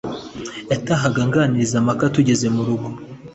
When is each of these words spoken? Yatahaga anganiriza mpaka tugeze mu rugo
Yatahaga 0.71 1.19
anganiriza 1.25 1.77
mpaka 1.85 2.03
tugeze 2.15 2.45
mu 2.55 2.61
rugo 2.67 2.87